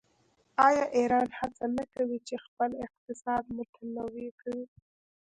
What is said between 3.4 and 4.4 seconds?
متنوع